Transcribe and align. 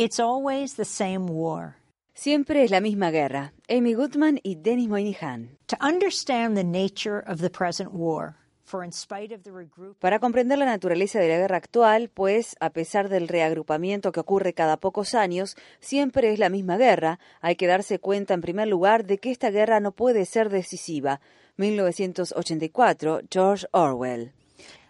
It's 0.00 0.18
always 0.18 0.76
the 0.76 0.86
same 0.86 1.26
war. 1.26 1.76
Siempre 2.14 2.64
es 2.64 2.70
la 2.70 2.80
misma 2.80 3.10
guerra. 3.10 3.52
Amy 3.68 3.92
Goodman 3.92 4.40
y 4.42 4.54
Dennis 4.54 4.88
Moynihan. 4.88 5.58
To 5.66 5.76
understand 5.78 6.56
the 6.56 6.64
nature 6.64 7.22
of 7.26 7.42
the 7.42 7.50
present 7.50 7.92
war, 7.92 8.34
for 8.64 8.82
in 8.82 8.92
spite 8.92 9.30
of 9.34 9.42
the 9.42 9.50
regroup 9.50 9.96
Para 9.98 10.18
comprender 10.18 10.56
la 10.56 10.64
naturaleza 10.64 11.20
de 11.20 11.28
la 11.28 11.36
guerra 11.36 11.58
actual, 11.58 12.08
pues, 12.08 12.56
a 12.60 12.70
pesar 12.70 13.10
del 13.10 13.28
reagrupamiento 13.28 14.10
que 14.10 14.20
ocurre 14.20 14.54
cada 14.54 14.78
pocos 14.78 15.14
años, 15.14 15.54
siempre 15.80 16.32
es 16.32 16.38
la 16.38 16.48
misma 16.48 16.78
guerra, 16.78 17.18
hay 17.42 17.56
que 17.56 17.66
darse 17.66 17.98
cuenta, 17.98 18.32
en 18.32 18.40
primer 18.40 18.68
lugar, 18.68 19.04
de 19.04 19.18
que 19.18 19.30
esta 19.30 19.50
guerra 19.50 19.80
no 19.80 19.92
puede 19.92 20.24
ser 20.24 20.48
decisiva. 20.48 21.20
1984, 21.58 23.20
George 23.30 23.66
Orwell. 23.72 24.32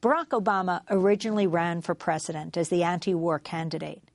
Barack 0.00 0.28
Obama 0.28 0.84
originally 0.88 1.48
ran 1.48 1.82
for 1.82 1.96
president 1.96 2.56
as 2.56 2.68
the 2.68 2.84
anti-war 2.84 3.40
candidate. 3.40 4.11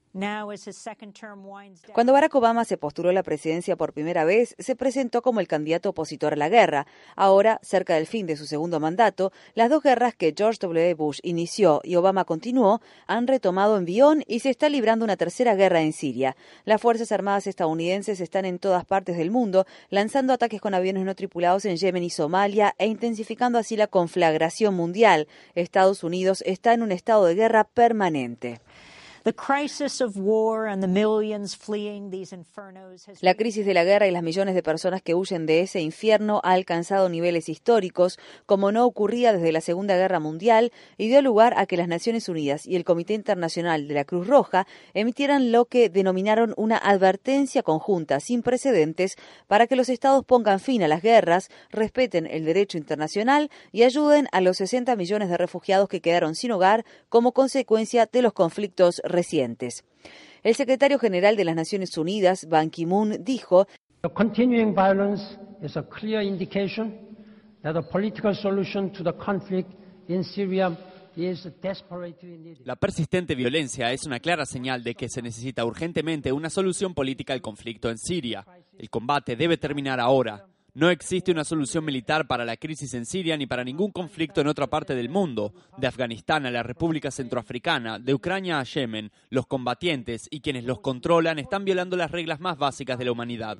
Cuando 1.93 2.13
Barack 2.13 2.33
Obama 2.33 2.65
se 2.65 2.77
postuló 2.77 3.09
a 3.09 3.13
la 3.13 3.23
presidencia 3.23 3.75
por 3.75 3.93
primera 3.93 4.25
vez, 4.25 4.55
se 4.57 4.75
presentó 4.75 5.21
como 5.21 5.39
el 5.39 5.47
candidato 5.47 5.89
opositor 5.89 6.33
a 6.33 6.37
la 6.37 6.49
guerra. 6.49 6.87
Ahora, 7.15 7.59
cerca 7.61 7.95
del 7.95 8.07
fin 8.07 8.25
de 8.25 8.35
su 8.35 8.45
segundo 8.45 8.79
mandato, 8.79 9.31
las 9.53 9.69
dos 9.69 9.83
guerras 9.83 10.15
que 10.15 10.33
George 10.35 10.59
W. 10.61 10.93
Bush 10.95 11.19
inició 11.23 11.81
y 11.83 11.95
Obama 11.95 12.25
continuó 12.25 12.81
han 13.05 13.27
retomado 13.27 13.77
envión 13.77 14.23
y 14.27 14.39
se 14.39 14.49
está 14.49 14.69
librando 14.69 15.05
una 15.05 15.17
tercera 15.17 15.55
guerra 15.55 15.81
en 15.81 15.93
Siria. 15.93 16.35
Las 16.65 16.81
Fuerzas 16.81 17.11
Armadas 17.11 17.45
estadounidenses 17.45 18.19
están 18.19 18.45
en 18.45 18.59
todas 18.59 18.85
partes 18.85 19.17
del 19.17 19.29
mundo, 19.29 19.65
lanzando 19.89 20.33
ataques 20.33 20.61
con 20.61 20.73
aviones 20.73 21.03
no 21.03 21.15
tripulados 21.15 21.65
en 21.65 21.77
Yemen 21.77 22.03
y 22.03 22.09
Somalia 22.09 22.73
e 22.77 22.87
intensificando 22.87 23.59
así 23.59 23.75
la 23.75 23.87
conflagración 23.87 24.73
mundial. 24.73 25.27
Estados 25.53 26.03
Unidos 26.03 26.43
está 26.45 26.73
en 26.73 26.81
un 26.81 26.91
estado 26.91 27.25
de 27.25 27.35
guerra 27.35 27.65
permanente. 27.65 28.61
The 29.27 29.33
crisis 29.33 29.99
of 29.99 30.15
war 30.15 30.67
and 30.67 30.81
the 30.81 30.87
millions 30.87 31.53
fleeing 31.53 32.09
these 32.09 32.33
infernos 32.33 33.09
has 33.09 33.21
La 33.21 33.33
crisis 33.33 33.65
de 33.65 33.73
la 33.73 33.83
guerra 33.83 34.07
y 34.07 34.11
las 34.11 34.23
millones 34.23 34.55
de 34.55 34.63
personas 34.63 35.01
que 35.01 35.15
huyen 35.15 35.45
de 35.45 35.59
ese 35.59 35.81
infierno 35.81 36.39
ha 36.45 36.53
alcanzado 36.53 37.09
niveles 37.09 37.49
históricos, 37.49 38.19
como 38.45 38.71
no 38.71 38.85
ocurría 38.85 39.33
desde 39.33 39.51
la 39.51 39.59
Segunda 39.59 39.97
Guerra 39.97 40.21
Mundial, 40.21 40.71
y 40.97 41.09
dio 41.09 41.21
lugar 41.21 41.55
a 41.57 41.65
que 41.65 41.75
las 41.75 41.89
Naciones 41.89 42.29
Unidas 42.29 42.65
y 42.65 42.77
el 42.77 42.85
Comité 42.85 43.15
Internacional 43.15 43.89
de 43.89 43.95
la 43.95 44.05
Cruz 44.05 44.27
Roja 44.27 44.65
emitieran 44.93 45.51
lo 45.51 45.65
que 45.65 45.89
denominaron 45.89 46.53
una 46.55 46.77
advertencia 46.77 47.63
conjunta 47.63 48.21
sin 48.21 48.43
precedentes 48.43 49.17
para 49.47 49.67
que 49.67 49.75
los 49.75 49.89
estados 49.89 50.23
pongan 50.23 50.61
fin 50.61 50.83
a 50.83 50.87
las 50.87 51.01
guerras, 51.01 51.49
respeten 51.69 52.27
el 52.27 52.45
derecho 52.45 52.77
internacional 52.77 53.51
y 53.73 53.83
ayuden 53.83 54.29
a 54.31 54.39
los 54.39 54.55
60 54.55 54.95
millones 54.95 55.27
de 55.27 55.35
refugiados 55.35 55.89
que 55.89 55.99
quedaron 55.99 56.33
sin 56.33 56.53
hogar 56.53 56.85
como 57.09 57.33
consecuencia 57.33 58.07
de 58.09 58.21
los 58.21 58.31
conflictos 58.31 59.01
recientes. 59.17 59.83
El 60.43 60.53
secretario 60.53 60.99
general 60.99 61.35
de 61.35 61.43
las 61.43 61.55
Naciones 61.55 61.97
Unidas, 61.97 62.47
Ban 62.47 62.69
Ki-moon, 62.69 63.23
dijo 63.23 63.67
The 64.03 64.09
continuing 64.13 64.75
violence 64.75 65.23
is 65.63 65.75
a 65.75 65.81
clear 65.81 66.21
indication 66.21 66.93
that 67.63 67.75
a 67.75 67.81
political 67.81 68.35
solution 68.35 68.91
to 68.91 69.03
the 69.03 69.13
conflict 69.13 69.71
in 70.07 70.23
Syria 70.23 70.77
is 71.15 71.49
desperately 71.61 72.37
needed. 72.37 72.65
La 72.65 72.75
persistente 72.75 73.33
violencia 73.33 73.91
es 73.91 74.05
una 74.05 74.19
clara 74.19 74.45
señal 74.45 74.83
de 74.83 74.93
que 74.93 75.09
se 75.09 75.23
necesita 75.23 75.65
urgentemente 75.65 76.31
una 76.31 76.51
solución 76.51 76.93
política 76.93 77.33
al 77.33 77.41
conflicto 77.41 77.89
en 77.89 77.97
Siria. 77.97 78.45
El 78.77 78.91
combate 78.91 79.35
debe 79.35 79.57
terminar 79.57 79.99
ahora. 79.99 80.45
No 80.77 80.91
existe 80.91 81.31
una 81.31 81.43
solución 81.43 81.83
militar 81.83 82.27
para 82.27 82.45
la 82.45 82.55
crisis 82.55 82.93
en 82.93 83.07
Siria 83.07 83.35
ni 83.35 83.47
para 83.47 83.63
ningún 83.63 83.89
conflicto 83.89 84.41
en 84.41 84.47
otra 84.47 84.67
parte 84.67 84.93
del 84.93 85.09
mundo. 85.09 85.51
De 85.75 85.87
Afganistán 85.87 86.45
a 86.45 86.51
la 86.51 86.61
República 86.61 87.09
Centroafricana, 87.09 87.97
de 87.97 88.13
Ucrania 88.13 88.59
a 88.59 88.63
Yemen, 88.63 89.11
los 89.31 89.47
combatientes 89.47 90.27
y 90.29 90.39
quienes 90.39 90.65
los 90.65 90.79
controlan 90.81 91.39
están 91.39 91.65
violando 91.65 91.97
las 91.97 92.11
reglas 92.11 92.39
más 92.39 92.59
básicas 92.59 92.99
de 92.99 93.05
la 93.05 93.11
humanidad. 93.11 93.57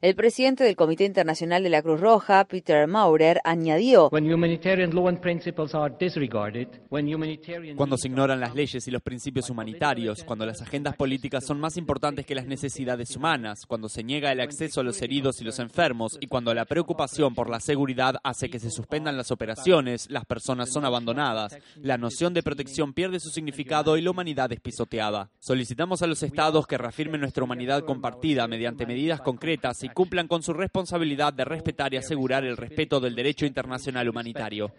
El 0.00 0.16
presidente 0.16 0.64
del 0.64 0.74
Comité 0.74 1.04
Internacional 1.04 1.62
de 1.62 1.70
la 1.70 1.80
Cruz 1.80 2.00
Roja, 2.00 2.44
Peter 2.46 2.88
Maurer, 2.88 3.40
añadió 3.44 4.08
When 4.08 4.32
humanitarian 4.32 4.92
law 4.92 5.06
and 5.06 5.20
principles 5.20 5.72
are 5.72 5.94
disregarded, 5.96 6.66
when 6.90 7.06
humanitarian 7.06 7.76
Cuando 7.76 7.96
se 7.96 8.08
ignoran 8.08 8.40
las 8.40 8.56
leyes 8.56 8.88
y 8.88 8.90
los 8.90 9.00
principios 9.00 9.48
humanitarios, 9.48 10.24
cuando 10.24 10.44
las 10.44 10.60
agendas 10.60 10.96
políticas 10.96 11.46
son 11.46 11.60
más 11.60 11.76
importantes 11.76 12.26
que 12.26 12.34
las 12.34 12.46
necesidades 12.46 13.14
humanas, 13.14 13.60
cuando 13.64 13.88
se 13.88 14.02
niega 14.02 14.32
el 14.32 14.40
acceso 14.40 14.80
a 14.80 14.84
los 14.84 15.00
heridos 15.00 15.40
y 15.40 15.44
los 15.44 15.60
enfermos 15.60 16.18
y 16.20 16.26
cuando 16.26 16.52
la 16.54 16.64
preocupación 16.64 17.32
por 17.32 17.48
la 17.48 17.60
seguridad 17.60 18.16
hace 18.24 18.50
que 18.50 18.58
se 18.58 18.72
suspendan 18.72 19.16
las 19.16 19.30
operaciones, 19.30 20.10
las 20.10 20.24
personas 20.24 20.72
son 20.72 20.84
abandonadas, 20.84 21.56
la 21.76 21.96
noción 21.96 22.34
de 22.34 22.42
protección 22.42 22.92
pierde 22.92 23.20
su 23.20 23.30
significado 23.30 23.96
y 23.96 24.02
la 24.02 24.10
humanidad 24.10 24.50
es 24.50 24.58
pisoteada. 24.58 25.30
Solicitamos 25.38 26.02
a 26.02 26.08
los 26.08 26.24
estados 26.24 26.66
que 26.66 26.76
reafirmen 26.76 27.20
nuestra 27.20 27.44
humanidad 27.52 27.84
compartida 27.84 28.48
mediante 28.48 28.86
medidas 28.86 29.20
concretas 29.20 29.84
y 29.84 29.90
cumplan 29.90 30.26
con 30.26 30.42
su 30.42 30.54
responsabilidad 30.54 31.34
de 31.34 31.44
respetar 31.44 31.92
y 31.92 31.98
asegurar 31.98 32.44
el 32.44 32.56
respeto 32.56 32.98
del 32.98 33.14
derecho 33.14 33.44
internacional 33.44 34.08
humanitario. 34.08 34.72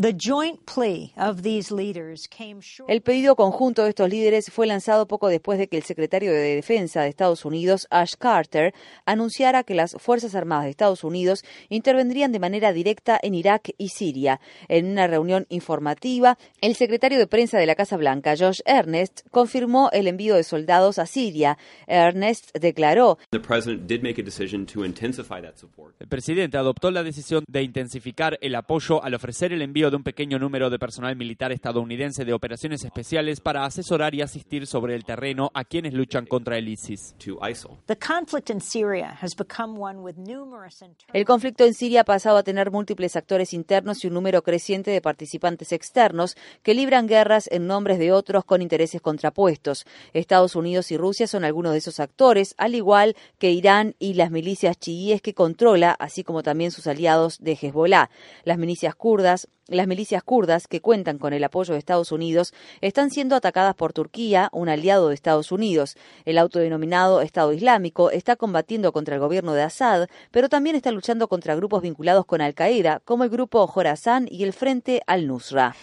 For 0.00 0.06
international 0.06 0.06
humanitarian 0.06 0.06
law. 0.06 0.08
the 0.08 0.12
joint 0.12 0.64
plea 0.64 1.12
of 1.16 1.42
these 1.42 1.72
leaders 1.72 2.28
came 2.28 2.60
short. 2.60 2.88
El 2.88 3.02
pedido 3.02 3.34
conjunto 3.34 3.82
de 3.82 3.90
estos 3.90 4.08
líderes 4.08 4.50
fue 4.50 4.66
lanzado 4.66 5.08
poco 5.08 5.28
después 5.28 5.58
de 5.58 5.68
que 5.68 5.76
el 5.76 5.82
secretario 5.82 6.32
de 6.32 6.54
Defensa 6.54 7.02
de 7.02 7.08
Estados 7.08 7.44
Unidos, 7.44 7.86
Ash 7.90 8.14
Carter, 8.16 8.74
anunciara 9.06 9.64
que 9.64 9.74
las 9.74 9.96
Fuerzas 9.98 10.34
Armadas 10.34 10.64
de 10.64 10.70
Estados 10.70 11.04
Unidos 11.04 11.44
intervendrían 11.68 12.30
de 12.30 12.38
manera 12.38 12.72
directa 12.72 13.18
en 13.22 13.34
Irak 13.34 13.70
y 13.76 13.88
Siria. 13.88 14.40
En 14.68 14.86
una 14.86 15.06
reunión 15.06 15.46
informativa, 15.48 16.38
el 16.60 16.76
secretario 16.76 17.18
de 17.18 17.26
prensa 17.26 17.58
de 17.58 17.66
la 17.66 17.74
Casa 17.74 17.96
Blanca, 17.96 18.36
Josh 18.38 18.60
Ernest, 18.66 19.22
confirmó 19.30 19.90
el 19.92 20.06
envío 20.06 20.36
de 20.36 20.44
soldados 20.44 20.98
a 20.98 21.06
Siria. 21.06 21.58
Ernest 21.86 22.56
declaró, 22.56 23.18
The 23.30 23.40
president 23.40 23.88
did 23.88 24.02
make 24.02 24.20
a 24.20 24.24
decision 24.24 24.66
to 24.66 24.84
intensify 24.84 25.42
that 25.42 25.56
support. 25.56 25.96
El 26.00 26.08
presidente 26.08 26.56
adoptó 26.56 26.90
la 26.90 27.02
decisión 27.02 27.44
de 27.48 27.62
intensificar 27.62 28.38
el 28.40 28.54
apoyo 28.54 29.02
al 29.02 29.14
ofrecer 29.14 29.52
el 29.52 29.62
envío 29.62 29.87
de 29.90 29.96
un 29.96 30.02
pequeño 30.02 30.38
número 30.38 30.70
de 30.70 30.78
personal 30.78 31.16
militar 31.16 31.52
estadounidense 31.52 32.24
de 32.24 32.32
operaciones 32.32 32.84
especiales 32.84 33.40
para 33.40 33.64
asesorar 33.64 34.14
y 34.14 34.22
asistir 34.22 34.66
sobre 34.66 34.94
el 34.94 35.04
terreno 35.04 35.50
a 35.54 35.64
quienes 35.64 35.94
luchan 35.94 36.26
contra 36.26 36.58
el 36.58 36.68
ISIS. 36.68 37.14
to 37.18 37.38
ISIL. 37.46 37.70
The 37.86 37.96
conflict 37.96 38.50
in 38.50 38.60
Syria 38.60 39.16
has 39.20 39.34
become 39.34 39.78
one 39.78 40.00
with 40.00 40.16
numerous 40.16 40.82
internal 40.82 41.12
El 41.12 41.24
conflicto 41.24 41.64
en 41.64 41.74
Siria 41.74 42.02
ha 42.02 42.04
pasado 42.04 42.36
a 42.36 42.42
tener 42.42 42.70
múltiples 42.70 43.16
actores 43.16 43.52
internos 43.52 44.04
y 44.04 44.08
un 44.08 44.14
número 44.14 44.42
creciente 44.42 44.90
de 44.90 45.00
participantes 45.00 45.72
externos 45.72 46.36
que 46.62 46.74
libran 46.74 47.06
guerras 47.06 47.48
en 47.50 47.66
nombres 47.66 47.98
de 47.98 48.12
otros 48.12 48.44
con 48.44 48.62
intereses 48.62 49.00
contrapuestos. 49.00 49.86
Estados 50.12 50.56
Unidos 50.56 50.90
y 50.90 50.96
Rusia 50.96 51.26
son 51.26 51.44
algunos 51.44 51.72
de 51.72 51.78
esos 51.78 52.00
actores, 52.00 52.54
al 52.58 52.74
igual 52.74 53.16
que 53.38 53.50
Irán 53.50 53.94
y 53.98 54.14
las 54.14 54.30
milicias 54.30 54.78
chiíes 54.78 55.22
que 55.22 55.34
controla, 55.34 55.92
así 55.98 56.24
como 56.24 56.42
también 56.42 56.70
sus 56.70 56.86
aliados 56.86 57.38
de 57.40 57.52
Hezbollah. 57.60 58.10
Las 58.44 58.58
milicias 58.58 58.94
kurdas 58.94 59.48
las 59.78 59.86
milicias 59.86 60.22
kurdas, 60.22 60.68
que 60.68 60.82
cuentan 60.82 61.16
con 61.16 61.32
el 61.32 61.42
apoyo 61.42 61.72
de 61.72 61.78
Estados 61.78 62.12
Unidos, 62.12 62.52
están 62.82 63.10
siendo 63.10 63.34
atacadas 63.34 63.74
por 63.74 63.94
Turquía, 63.94 64.50
un 64.52 64.68
aliado 64.68 65.08
de 65.08 65.14
Estados 65.14 65.50
Unidos. 65.52 65.96
El 66.26 66.36
autodenominado 66.36 67.22
Estado 67.22 67.54
Islámico 67.54 68.10
está 68.10 68.36
combatiendo 68.36 68.92
contra 68.92 69.14
el 69.14 69.20
gobierno 69.20 69.54
de 69.54 69.62
Assad, 69.62 70.08
pero 70.30 70.50
también 70.50 70.76
está 70.76 70.90
luchando 70.90 71.28
contra 71.28 71.54
grupos 71.54 71.80
vinculados 71.80 72.26
con 72.26 72.42
Al-Qaeda, 72.42 73.00
como 73.04 73.24
el 73.24 73.30
grupo 73.30 73.66
Khorasan 73.66 74.28
y 74.30 74.44
el 74.44 74.52
Frente 74.52 75.02
al-Nusra. 75.06 75.74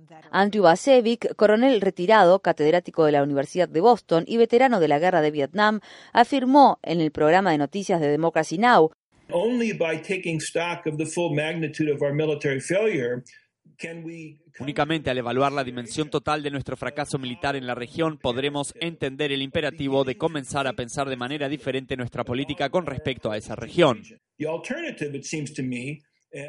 Basevich. 0.00 0.30
Andrew 0.30 0.62
Bacevic, 0.62 1.36
coronel 1.36 1.80
retirado, 1.80 2.40
catedrático 2.40 3.04
de 3.04 3.12
la 3.12 3.22
Universidad 3.22 3.68
de 3.68 3.80
Boston 3.82 4.24
y 4.26 4.38
veterano 4.38 4.80
de 4.80 4.88
la 4.88 4.98
guerra 4.98 5.20
de 5.20 5.30
Vietnam, 5.30 5.80
afirmó 6.12 6.78
en 6.82 7.00
el 7.00 7.10
programa 7.10 7.50
de 7.50 7.58
noticias 7.58 8.00
de 8.00 8.08
Democracy 8.08 8.58
Now! 8.58 8.92
Only 9.36 9.72
by 9.72 10.00
taking 10.00 10.40
stock 10.40 10.86
of 10.86 10.96
the 10.96 11.06
full 11.06 11.34
magnitude 11.34 11.92
of 11.92 12.00
our 12.02 12.14
military 12.14 12.60
failure 12.60 13.24
can 13.76 14.04
we 14.04 14.38
Únicamente 14.60 15.10
al 15.10 15.18
evaluar 15.18 15.50
la 15.50 15.64
dimensión 15.64 16.08
total 16.08 16.44
de 16.44 16.52
nuestro 16.52 16.76
fracaso 16.76 17.18
militar 17.18 17.56
en 17.56 17.66
la 17.66 17.74
región 17.74 18.18
podremos 18.18 18.72
entender 18.78 19.32
el 19.32 19.42
imperativo 19.42 20.04
de 20.04 20.16
comenzar 20.16 20.68
a 20.68 20.74
pensar 20.74 21.08
de 21.08 21.16
manera 21.16 21.48
diferente 21.48 21.96
nuestra 21.96 22.22
política 22.22 22.70
con 22.70 22.86
respecto 22.86 23.32
a 23.32 23.36
esa 23.36 23.56
región. 23.56 24.04
the 24.38 24.46
alternative, 24.46 25.16
it 25.16 25.24
seems 25.24 25.52
to 25.52 25.64
me, 25.64 26.00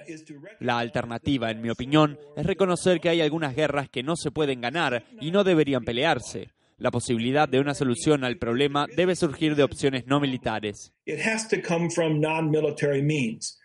is 0.07 0.23
to 0.23 0.35
recognize 0.35 0.63
La 0.63 0.77
alternativa, 0.77 1.49
en 1.49 1.61
mi 1.63 1.71
opinión, 1.71 2.19
es 2.37 2.45
reconocer 2.45 2.99
que 2.99 3.09
hay 3.09 3.21
algunas 3.21 3.55
guerras 3.55 3.89
que 3.89 4.03
no 4.03 4.15
se 4.15 4.29
pueden 4.29 4.61
ganar 4.61 5.03
y 5.19 5.31
no 5.31 5.43
deberían 5.43 5.83
pelearse. 5.83 6.51
La 6.77 6.91
posibilidad 6.91 7.47
de 7.47 7.59
una 7.61 7.73
solución 7.73 8.23
al 8.25 8.37
problema 8.37 8.85
debe 8.97 9.15
surgir 9.15 9.55
de 9.55 9.63
opciones 9.63 10.07
no 10.07 10.19
militares. 10.19 10.91
it 11.05 11.19
has 11.25 11.47
to 11.47 11.57
come 11.65 11.89
from 11.89 12.19
non-military 12.19 13.01
means. 13.01 13.57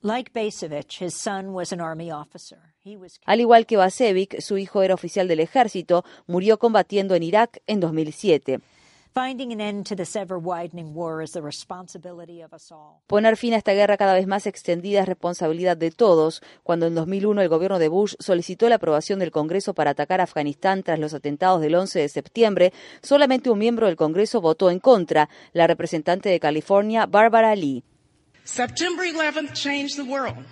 Like 0.00 0.32
Basevich, 0.32 1.00
his 1.00 1.14
son 1.14 1.52
was 1.54 1.72
an 1.72 1.80
army 1.80 2.10
officer. 2.10 2.74
He 2.84 2.96
was 2.96 3.18
Al 3.26 3.40
igual 3.40 3.64
que 3.66 3.76
Bacevic, 3.78 4.40
su 4.40 4.58
hijo 4.58 4.82
era 4.82 4.94
oficial 4.94 5.28
del 5.28 5.40
ejército, 5.40 6.04
murió 6.26 6.58
combatiendo 6.58 7.14
en 7.14 7.22
Irak 7.22 7.58
en 7.66 7.80
2007. 7.80 8.60
Poner 13.06 13.36
fin 13.36 13.54
a 13.54 13.56
esta 13.58 13.72
guerra 13.72 13.96
cada 13.96 14.14
vez 14.14 14.26
más 14.26 14.46
extendida 14.48 15.02
es 15.02 15.06
responsabilidad 15.06 15.76
de 15.76 15.92
todos. 15.92 16.42
Cuando 16.64 16.88
en 16.88 16.96
2001 16.96 17.40
el 17.40 17.48
gobierno 17.48 17.78
de 17.78 17.86
Bush 17.86 18.16
solicitó 18.18 18.68
la 18.68 18.74
aprobación 18.74 19.20
del 19.20 19.30
Congreso 19.30 19.72
para 19.72 19.92
atacar 19.92 20.20
a 20.20 20.24
Afganistán 20.24 20.82
tras 20.82 20.98
los 20.98 21.14
atentados 21.14 21.60
del 21.60 21.76
11 21.76 22.00
de 22.00 22.08
septiembre, 22.08 22.72
solamente 23.02 23.50
un 23.50 23.60
miembro 23.60 23.86
del 23.86 23.94
Congreso 23.94 24.40
votó 24.40 24.68
en 24.68 24.80
contra, 24.80 25.28
la 25.52 25.68
representante 25.68 26.28
de 26.28 26.40
California, 26.40 27.06
Barbara 27.06 27.54
Lee. 27.54 27.84
September 28.42 29.06
11 29.06 29.54
changed 29.54 29.94
the 29.94 30.02
world. 30.02 30.44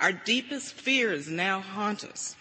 Our 0.00 0.20
deepest 0.24 0.74
fears 0.74 1.28
now 1.28 1.60
haunt 1.60 2.02
us. 2.02 2.37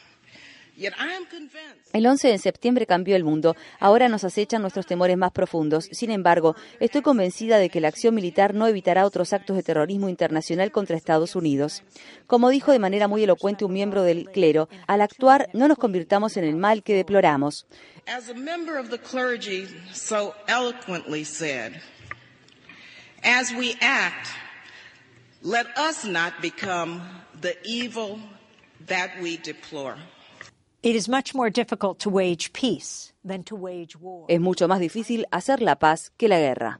El 1.93 2.05
11 2.05 2.27
de 2.27 2.37
septiembre 2.37 2.85
cambió 2.85 3.15
el 3.15 3.23
mundo. 3.23 3.55
Ahora 3.79 4.09
nos 4.09 4.23
acechan 4.23 4.61
nuestros 4.61 4.85
temores 4.85 5.17
más 5.17 5.31
profundos. 5.31 5.89
Sin 5.91 6.11
embargo, 6.11 6.55
estoy 6.79 7.01
convencida 7.01 7.57
de 7.57 7.69
que 7.69 7.81
la 7.81 7.87
acción 7.87 8.13
militar 8.13 8.53
no 8.53 8.67
evitará 8.67 9.05
otros 9.05 9.33
actos 9.33 9.55
de 9.55 9.63
terrorismo 9.63 10.07
internacional 10.07 10.71
contra 10.71 10.95
Estados 10.95 11.35
Unidos. 11.35 11.83
Como 12.27 12.49
dijo 12.49 12.71
de 12.71 12.79
manera 12.79 13.07
muy 13.07 13.23
elocuente 13.23 13.65
un 13.65 13.73
miembro 13.73 14.03
del 14.03 14.29
clero, 14.29 14.69
al 14.85 15.01
actuar 15.01 15.49
no 15.53 15.67
nos 15.67 15.79
convirtamos 15.79 16.37
en 16.37 16.43
el 16.43 16.55
mal 16.55 16.83
que 16.83 16.93
deploramos. 16.93 17.65
As 18.05 18.29
a 18.29 18.35
member 18.35 18.77
of 18.77 18.89
the 18.89 18.99
clergy 18.99 19.67
so 19.91 20.33
eloquently 20.47 21.25
said, 21.25 21.81
as 23.23 23.51
we 23.51 23.75
act, 23.81 24.27
let 25.41 25.65
us 25.75 26.05
not 26.05 26.39
become 26.41 27.01
the 27.41 27.57
evil 27.65 28.19
that 28.85 29.09
we 29.21 29.37
deplore. 29.37 29.97
Es 34.29 34.39
mucho 34.39 34.69
más 34.69 34.79
difícil 34.79 35.25
hacer 35.31 35.61
la 35.61 35.77
paz 35.79 36.13
que 36.15 36.29
la 36.29 36.39
guerra. 36.39 36.79